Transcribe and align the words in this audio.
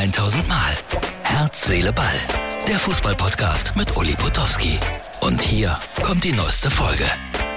1000 0.00 0.48
Mal. 0.48 0.72
Herz, 1.24 1.66
Seele, 1.66 1.92
Ball. 1.92 2.06
Der 2.66 2.78
Fußballpodcast 2.78 3.76
mit 3.76 3.94
Uli 3.98 4.14
Potowski. 4.14 4.78
Und 5.20 5.42
hier 5.42 5.78
kommt 6.02 6.24
die 6.24 6.32
neueste 6.32 6.70
Folge. 6.70 7.04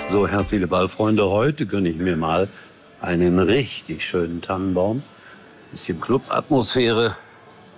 So, 0.10 0.28
Herz, 0.28 0.50
Seele, 0.50 0.68
Ball, 0.68 0.90
Freunde, 0.90 1.30
heute 1.30 1.66
gönne 1.66 1.88
ich 1.88 1.96
mir 1.96 2.18
mal 2.18 2.50
einen 3.00 3.40
richtig 3.40 4.04
schönen 4.04 4.42
Tannenbaum. 4.42 5.04
Bisschen 5.72 6.02
Club-Atmosphäre. 6.02 7.16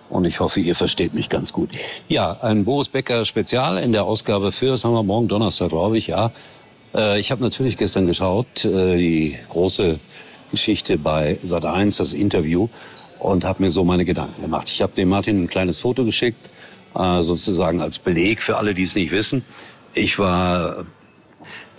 Und 0.10 0.26
ich 0.26 0.40
hoffe, 0.40 0.62
ihr 0.62 0.74
versteht 0.74 1.14
mich 1.14 1.30
ganz 1.30 1.54
gut. 1.54 1.70
Ja, 2.08 2.36
ein 2.42 2.66
Boris 2.66 2.90
Becker 2.90 3.24
Spezial 3.24 3.78
in 3.78 3.92
der 3.92 4.06
Ausgabe 4.06 4.52
für, 4.52 4.70
das 4.70 4.84
haben 4.84 4.94
wir 4.94 5.04
morgen 5.04 5.28
Donnerstag, 5.28 5.70
glaube 5.70 6.00
ich, 6.00 6.08
ja. 6.08 6.32
Äh, 6.96 7.20
ich 7.20 7.30
habe 7.30 7.44
natürlich 7.44 7.78
gestern 7.78 8.08
geschaut, 8.08 8.66
äh, 8.66 8.98
die 8.98 9.38
große 9.48 10.00
Geschichte 10.50 10.98
bei 10.98 11.38
Sat1, 11.46 12.00
das 12.00 12.14
Interview, 12.14 12.68
und 13.26 13.44
habe 13.44 13.64
mir 13.64 13.72
so 13.72 13.84
meine 13.84 14.06
Gedanken 14.06 14.42
gemacht. 14.42 14.70
Ich 14.70 14.82
habe 14.82 14.94
dem 14.94 15.10
Martin 15.10 15.44
ein 15.44 15.48
kleines 15.48 15.80
Foto 15.80 16.06
geschickt, 16.06 16.50
äh, 16.96 17.22
sozusagen 17.22 17.82
als 17.82 18.00
Beleg 18.00 18.42
für 18.42 18.58
alle, 18.58 18.74
die 18.74 18.84
es 18.84 18.96
nicht 18.96 19.12
wissen. 19.12 19.44
Ich 19.94 20.20
war, 20.20 20.86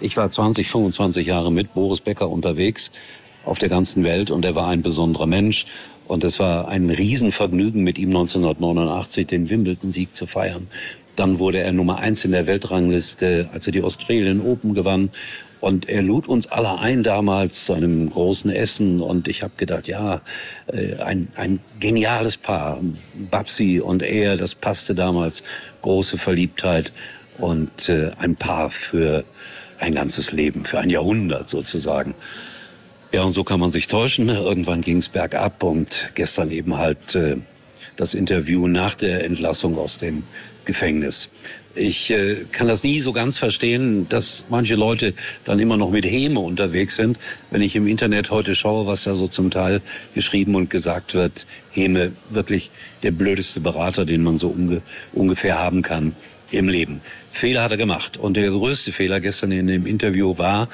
ich 0.01 0.17
war 0.17 0.31
20, 0.31 0.69
25 0.69 1.27
Jahre 1.27 1.53
mit 1.53 1.73
Boris 1.75 2.01
Becker 2.01 2.29
unterwegs 2.29 2.91
auf 3.47 3.59
der 3.59 3.69
ganzen 3.69 4.05
Welt 4.05 4.31
und 4.31 4.45
er 4.45 4.55
war 4.55 4.69
ein 4.69 4.83
besonderer 4.83 5.27
Mensch. 5.27 5.67
Und 6.07 6.23
es 6.23 6.39
war 6.39 6.69
ein 6.69 6.91
Riesenvergnügen, 6.91 7.83
mit 7.83 7.99
ihm 7.99 8.11
1989 8.11 9.27
den 9.27 9.51
Wimbledon-Sieg 9.51 10.15
zu 10.15 10.27
feiern. 10.27 10.69
Dann 11.17 11.39
wurde 11.39 11.59
er 11.59 11.73
Nummer 11.73 11.99
eins 11.99 12.25
in 12.25 12.33
der 12.33 12.47
Weltrangliste, 12.47 13.49
als 13.53 13.67
er 13.67 13.73
die 13.73 13.83
Australian 13.83 14.41
Open 14.41 14.75
gewann. 14.75 15.11
Und 15.61 15.89
er 15.89 16.03
lud 16.03 16.29
uns 16.29 16.47
alle 16.47 16.79
ein 16.79 17.03
damals 17.03 17.65
zu 17.65 17.73
einem 17.73 18.11
großen 18.11 18.51
Essen. 18.51 19.01
Und 19.01 19.27
ich 19.27 19.43
habe 19.43 19.55
gedacht, 19.57 19.89
ja, 19.89 20.21
äh, 20.67 20.97
ein, 21.03 21.29
ein 21.35 21.61
geniales 21.81 22.37
Paar. 22.37 22.79
Babsi 23.31 23.81
und 23.81 24.03
er, 24.03 24.37
das 24.37 24.55
passte 24.55 24.95
damals. 24.95 25.43
Große 25.83 26.19
Verliebtheit 26.19 26.93
und 27.39 27.89
äh, 27.89 28.13
ein 28.19 28.37
Paar 28.37 28.71
für 28.71 29.25
ein 29.79 29.95
ganzes 29.95 30.33
Leben, 30.33 30.65
für 30.65 30.79
ein 30.79 30.91
Jahrhundert 30.91 31.49
sozusagen. 31.49 32.15
Ja, 33.13 33.23
und 33.23 33.33
so 33.33 33.45
kann 33.45 33.61
man 33.61 33.71
sich 33.71 33.87
täuschen. 33.87 34.29
Irgendwann 34.29 34.81
ging 34.81 34.99
es 34.99 35.09
bergab 35.09 35.63
und 35.63 36.11
gestern 36.15 36.51
eben 36.51 36.77
halt 36.77 37.15
äh, 37.15 37.37
das 37.97 38.15
Interview 38.15 38.67
nach 38.67 38.95
der 38.95 39.25
Entlassung 39.25 39.79
aus 39.79 39.99
dem 39.99 40.25
Gefängnis. 40.65 41.31
Ich 41.77 42.11
äh, 42.11 42.47
kann 42.51 42.67
das 42.67 42.83
nie 42.83 43.01
so 43.01 43.13
ganz 43.13 43.39
verstehen, 43.39 44.09
dass 44.09 44.47
manche 44.49 44.75
Leute 44.75 45.15
dann 45.45 45.61
immer 45.61 45.77
noch 45.77 45.91
mit 45.91 46.05
Häme 46.05 46.41
unterwegs 46.41 46.97
sind. 46.97 47.19
Wenn 47.51 47.63
ich 47.63 47.77
im 47.77 47.87
Internet 47.87 48.31
heute 48.31 48.55
schaue, 48.55 48.87
was 48.87 49.05
da 49.05 49.15
so 49.15 49.29
zum 49.29 49.51
Teil 49.51 49.83
geschrieben 50.15 50.55
und 50.57 50.69
gesagt 50.69 51.15
wird, 51.15 51.47
Häme 51.71 52.13
wirklich 52.31 52.71
der 53.03 53.13
blödeste 53.13 53.61
Berater, 53.61 54.05
den 54.05 54.23
man 54.23 54.37
so 54.37 54.49
unge 54.49 54.83
ungefähr 55.13 55.59
haben 55.59 55.83
kann 55.83 56.17
im 56.51 56.69
Leben. 56.69 57.01
Fehler 57.31 57.63
hat 57.63 57.71
er 57.73 57.77
gemacht. 57.77 58.17
Und 58.17 58.37
der 58.37 58.51
größte 58.51 58.93
Fehler 58.93 59.21
gestern 59.21 59.53
in 59.53 59.67
dem 59.67 59.87
Interview 59.87 60.39
war, 60.39 60.69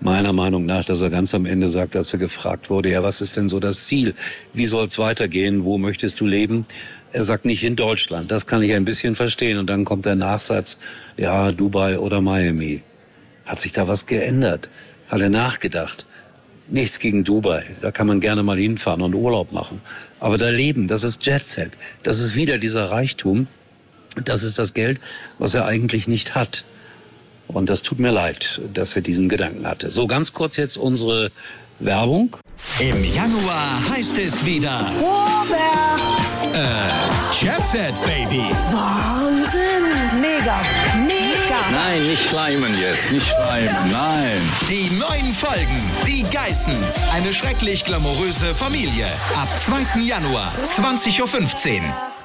meiner 0.00 0.32
Meinung 0.32 0.66
nach, 0.66 0.84
dass 0.84 1.02
er 1.02 1.10
ganz 1.10 1.34
am 1.34 1.46
Ende 1.46 1.68
sagt, 1.68 1.96
als 1.96 2.12
er 2.12 2.18
gefragt 2.18 2.70
wurde, 2.70 2.90
ja, 2.90 3.02
was 3.02 3.20
ist 3.20 3.36
denn 3.36 3.48
so 3.48 3.60
das 3.60 3.86
Ziel? 3.86 4.14
Wie 4.52 4.66
soll 4.66 4.86
es 4.86 4.98
weitergehen? 4.98 5.64
Wo 5.64 5.78
möchtest 5.78 6.20
du 6.20 6.26
leben? 6.26 6.66
Er 7.12 7.24
sagt 7.24 7.44
nicht 7.44 7.64
in 7.64 7.76
Deutschland. 7.76 8.30
Das 8.30 8.46
kann 8.46 8.62
ich 8.62 8.74
ein 8.74 8.84
bisschen 8.84 9.16
verstehen. 9.16 9.58
Und 9.58 9.68
dann 9.68 9.84
kommt 9.84 10.06
der 10.06 10.16
Nachsatz, 10.16 10.78
ja, 11.16 11.50
Dubai 11.52 11.98
oder 11.98 12.20
Miami. 12.20 12.82
Hat 13.46 13.58
sich 13.60 13.72
da 13.72 13.88
was 13.88 14.06
geändert? 14.06 14.68
Hat 15.08 15.20
er 15.20 15.30
nachgedacht? 15.30 16.06
Nichts 16.68 16.98
gegen 16.98 17.22
Dubai. 17.22 17.64
Da 17.80 17.92
kann 17.92 18.08
man 18.08 18.20
gerne 18.20 18.42
mal 18.42 18.58
hinfahren 18.58 19.00
und 19.00 19.14
Urlaub 19.14 19.52
machen. 19.52 19.80
Aber 20.18 20.36
da 20.36 20.48
leben, 20.48 20.88
das 20.88 21.04
ist 21.04 21.24
Jetset. 21.24 21.70
Das 22.02 22.18
ist 22.18 22.34
wieder 22.34 22.58
dieser 22.58 22.90
Reichtum. 22.90 23.46
Das 24.24 24.42
ist 24.42 24.58
das 24.58 24.74
Geld, 24.74 25.00
was 25.38 25.54
er 25.54 25.66
eigentlich 25.66 26.08
nicht 26.08 26.34
hat. 26.34 26.64
Und 27.48 27.68
das 27.70 27.82
tut 27.82 27.98
mir 27.98 28.10
leid, 28.10 28.60
dass 28.74 28.96
er 28.96 29.02
diesen 29.02 29.28
Gedanken 29.28 29.66
hatte. 29.66 29.90
So, 29.90 30.06
ganz 30.06 30.32
kurz 30.32 30.56
jetzt 30.56 30.76
unsere 30.76 31.30
Werbung. 31.78 32.36
Im 32.80 33.04
Januar 33.04 33.80
heißt 33.90 34.18
es 34.18 34.44
wieder. 34.44 34.80
Robert! 34.98 36.54
Äh, 36.54 37.44
Jet 37.44 37.66
Set, 37.66 37.94
Baby. 38.04 38.44
Wahnsinn! 38.72 40.20
Mega! 40.20 40.60
Mega! 41.06 41.70
Nein, 41.70 42.02
nicht 42.04 42.28
schleimen 42.28 42.74
jetzt, 42.80 43.12
nicht 43.12 43.26
schleimen, 43.26 43.90
nein. 43.92 44.40
Die 44.68 44.90
neuen 44.98 45.32
Folgen. 45.32 45.82
Die 46.06 46.24
Geissens. 46.32 47.04
Eine 47.12 47.32
schrecklich 47.34 47.84
glamouröse 47.84 48.54
Familie. 48.54 49.06
Ab 49.34 49.48
2. 49.60 50.00
Januar, 50.00 50.52
20.15 50.76 51.80
Uhr. 51.82 52.15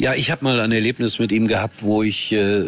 Ja, 0.00 0.14
ich 0.14 0.30
habe 0.30 0.44
mal 0.44 0.60
ein 0.60 0.70
Erlebnis 0.70 1.18
mit 1.18 1.32
ihm 1.32 1.48
gehabt, 1.48 1.82
wo 1.82 2.04
ich 2.04 2.30
äh, 2.30 2.62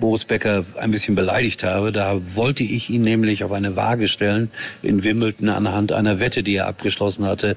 Boris 0.00 0.24
Becker 0.24 0.64
ein 0.76 0.90
bisschen 0.90 1.14
beleidigt 1.14 1.62
habe. 1.62 1.92
Da 1.92 2.20
wollte 2.34 2.64
ich 2.64 2.90
ihn 2.90 3.02
nämlich 3.02 3.44
auf 3.44 3.52
eine 3.52 3.76
Waage 3.76 4.08
stellen 4.08 4.50
in 4.82 5.04
Wimbledon 5.04 5.48
anhand 5.48 5.92
einer 5.92 6.18
Wette, 6.18 6.42
die 6.42 6.56
er 6.56 6.66
abgeschlossen 6.66 7.26
hatte 7.26 7.56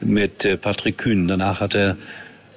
mit 0.00 0.44
äh, 0.44 0.58
Patrick 0.58 0.98
Kühn. 0.98 1.26
Danach 1.26 1.60
hat 1.60 1.74
er 1.74 1.96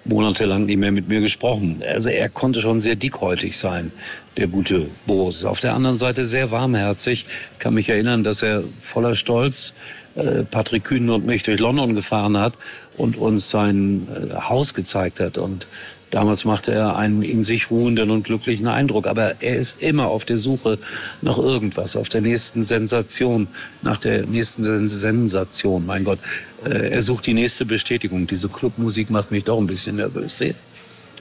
monatelang 0.03 0.65
nicht 0.65 0.79
mehr 0.79 0.91
mit 0.91 1.07
mir 1.07 1.21
gesprochen. 1.21 1.81
Also 1.87 2.09
er 2.09 2.27
konnte 2.27 2.59
schon 2.59 2.81
sehr 2.81 2.95
dickhäutig 2.95 3.57
sein, 3.57 3.93
der 4.39 4.47
gute 4.47 4.87
Boris. 5.05 5.43
Auf 5.43 5.59
der 5.59 5.73
anderen 5.73 5.97
Seite 5.97 6.23
sehr 6.23 6.49
warmherzig. 6.49 7.25
Kann 7.59 7.73
mich 7.73 7.89
erinnern, 7.89 8.23
dass 8.23 8.41
er 8.41 8.63
voller 8.79 9.15
Stolz 9.15 9.73
äh, 10.15 10.43
Patrick 10.43 10.85
Kühn 10.85 11.09
und 11.09 11.25
mich 11.25 11.43
durch 11.43 11.59
London 11.59 11.93
gefahren 11.93 12.37
hat 12.37 12.53
und 12.95 13.17
uns 13.17 13.51
sein 13.51 14.07
äh, 14.07 14.35
Haus 14.35 14.73
gezeigt 14.73 15.19
hat. 15.19 15.37
Und 15.37 15.67
damals 16.09 16.45
machte 16.45 16.71
er 16.71 16.95
einen 16.95 17.21
in 17.21 17.43
sich 17.43 17.69
ruhenden 17.69 18.11
und 18.11 18.23
glücklichen 18.23 18.67
Eindruck. 18.67 19.07
Aber 19.07 19.41
er 19.41 19.57
ist 19.57 19.81
immer 19.81 20.07
auf 20.07 20.23
der 20.23 20.37
Suche 20.37 20.79
nach 21.21 21.37
irgendwas, 21.37 21.97
auf 21.97 22.07
der 22.07 22.21
nächsten 22.21 22.63
Sensation, 22.63 23.47
nach 23.81 23.97
der 23.97 24.25
nächsten 24.25 24.87
Sensation. 24.87 25.85
Mein 25.85 26.05
Gott, 26.05 26.19
äh, 26.63 26.91
er 26.91 27.01
sucht 27.01 27.25
die 27.25 27.33
nächste 27.33 27.65
Bestätigung. 27.65 28.25
Diese 28.25 28.47
Clubmusik 28.47 29.09
macht 29.09 29.31
mich 29.31 29.43
doch 29.43 29.57
ein 29.57 29.67
bisschen 29.67 29.97
nervös. 29.97 30.41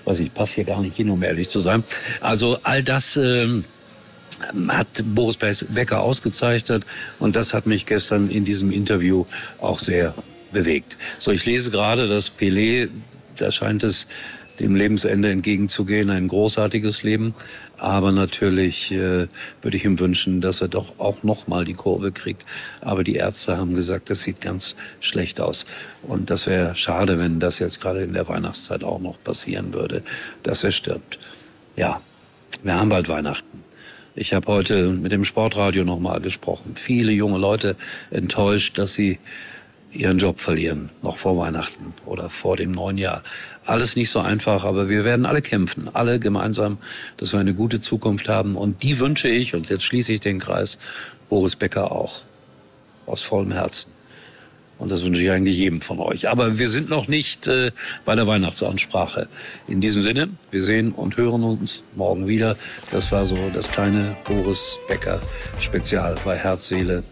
Weiß 0.08 0.20
ich, 0.20 0.32
passe 0.32 0.54
hier 0.54 0.64
gar 0.64 0.80
nicht 0.80 0.96
hin, 0.96 1.10
um 1.10 1.22
ehrlich 1.22 1.50
zu 1.50 1.60
sein. 1.60 1.84
Also 2.20 2.58
all 2.62 2.82
das... 2.82 3.16
Ähm, 3.16 3.64
hat 4.68 5.02
Boris 5.04 5.36
Becker 5.36 6.00
ausgezeichnet 6.00 6.86
und 7.18 7.34
das 7.34 7.54
hat 7.54 7.66
mich 7.66 7.86
gestern 7.86 8.30
in 8.30 8.44
diesem 8.44 8.70
Interview 8.70 9.24
auch 9.60 9.80
sehr 9.80 10.14
bewegt. 10.52 10.96
So, 11.18 11.32
ich 11.32 11.44
lese 11.44 11.72
gerade, 11.72 12.06
dass 12.06 12.30
Pelé, 12.30 12.88
da 13.36 13.50
scheint 13.50 13.82
es 13.82 14.06
dem 14.60 14.74
Lebensende 14.74 15.30
entgegenzugehen, 15.30 16.10
ein 16.10 16.28
großartiges 16.28 17.02
Leben. 17.02 17.34
Aber 17.76 18.12
natürlich 18.12 18.92
äh, 18.92 19.28
würde 19.62 19.76
ich 19.76 19.84
ihm 19.84 20.00
wünschen, 20.00 20.40
dass 20.40 20.60
er 20.60 20.68
doch 20.68 20.98
auch 20.98 21.22
noch 21.22 21.46
mal 21.46 21.64
die 21.64 21.74
Kurve 21.74 22.12
kriegt. 22.12 22.44
Aber 22.80 23.04
die 23.04 23.14
Ärzte 23.14 23.56
haben 23.56 23.74
gesagt, 23.74 24.10
das 24.10 24.22
sieht 24.22 24.40
ganz 24.40 24.76
schlecht 25.00 25.40
aus. 25.40 25.66
Und 26.02 26.30
das 26.30 26.46
wäre 26.46 26.74
schade, 26.74 27.18
wenn 27.18 27.40
das 27.40 27.58
jetzt 27.58 27.80
gerade 27.80 28.02
in 28.02 28.12
der 28.12 28.28
Weihnachtszeit 28.28 28.84
auch 28.84 29.00
noch 29.00 29.22
passieren 29.22 29.74
würde, 29.74 30.02
dass 30.42 30.64
er 30.64 30.72
stirbt. 30.72 31.18
Ja, 31.76 32.00
wir 32.62 32.74
haben 32.74 32.88
bald 32.88 33.08
Weihnachten. 33.08 33.62
Ich 34.20 34.34
habe 34.34 34.48
heute 34.48 34.88
mit 34.88 35.12
dem 35.12 35.24
Sportradio 35.24 35.84
nochmal 35.84 36.20
gesprochen. 36.20 36.72
Viele 36.74 37.12
junge 37.12 37.38
Leute 37.38 37.76
enttäuscht, 38.10 38.76
dass 38.76 38.94
sie 38.94 39.20
ihren 39.90 40.18
Job 40.18 40.40
verlieren, 40.40 40.90
noch 41.02 41.16
vor 41.16 41.36
Weihnachten 41.38 41.94
oder 42.04 42.28
vor 42.28 42.56
dem 42.56 42.72
neuen 42.72 42.98
Jahr. 42.98 43.22
Alles 43.64 43.96
nicht 43.96 44.10
so 44.10 44.20
einfach, 44.20 44.64
aber 44.64 44.88
wir 44.88 45.04
werden 45.04 45.26
alle 45.26 45.42
kämpfen, 45.42 45.88
alle 45.92 46.18
gemeinsam, 46.18 46.78
dass 47.16 47.32
wir 47.32 47.40
eine 47.40 47.54
gute 47.54 47.80
Zukunft 47.80 48.28
haben. 48.28 48.56
Und 48.56 48.82
die 48.82 48.98
wünsche 48.98 49.28
ich, 49.28 49.54
und 49.54 49.68
jetzt 49.68 49.84
schließe 49.84 50.12
ich 50.12 50.20
den 50.20 50.38
Kreis, 50.38 50.78
Boris 51.28 51.56
Becker 51.56 51.92
auch. 51.92 52.22
Aus 53.06 53.22
vollem 53.22 53.52
Herzen. 53.52 53.92
Und 54.78 54.92
das 54.92 55.04
wünsche 55.04 55.22
ich 55.22 55.30
eigentlich 55.30 55.56
jedem 55.56 55.80
von 55.80 55.98
euch. 55.98 56.28
Aber 56.28 56.58
wir 56.58 56.68
sind 56.68 56.88
noch 56.88 57.08
nicht 57.08 57.48
äh, 57.48 57.72
bei 58.04 58.14
der 58.14 58.26
Weihnachtsansprache. 58.26 59.28
In 59.66 59.80
diesem 59.80 60.02
Sinne, 60.02 60.28
wir 60.52 60.62
sehen 60.62 60.92
und 60.92 61.16
hören 61.16 61.42
uns 61.42 61.84
morgen 61.96 62.28
wieder. 62.28 62.56
Das 62.92 63.10
war 63.10 63.26
so 63.26 63.50
das 63.52 63.70
kleine 63.70 64.16
Boris 64.24 64.78
Becker 64.86 65.20
Spezial 65.58 66.14
bei 66.24 66.36
Herz, 66.36 66.68
Seele, 66.68 67.02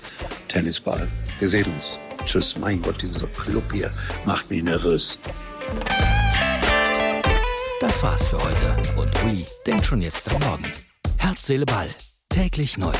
Tennisball. 0.47 1.09
Wir 1.41 1.49
sehen 1.49 1.67
uns. 1.75 1.99
Tschüss. 2.27 2.59
Mein 2.59 2.83
Gott, 2.83 3.01
dieser 3.01 3.27
Club 3.29 3.73
hier 3.73 3.91
macht 4.25 4.51
mich 4.51 4.63
nervös. 4.63 5.19
Das 7.81 8.03
war's 8.03 8.29
für 8.29 8.43
heute. 8.43 8.77
Und 8.97 9.11
Uli 9.25 9.45
denkt 9.67 9.87
schon 9.87 10.03
jetzt 10.03 10.31
am 10.33 10.41
Morgen. 10.43 10.71
Herz, 11.19 11.47
Seele, 11.47 11.65
Ball. 11.65 11.89
Täglich 12.29 12.77
neu. 12.79 12.93